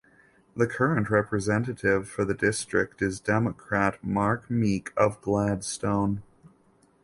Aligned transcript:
The 0.55 0.65
current 0.65 1.11
representative 1.11 2.09
for 2.09 2.25
the 2.25 2.33
district 2.33 3.03
is 3.03 3.19
Democrat 3.19 4.03
Mark 4.03 4.49
Meek 4.49 4.91
of 4.97 5.21
Gladstone. 5.21 6.23